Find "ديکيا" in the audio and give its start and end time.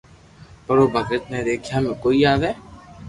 1.45-1.77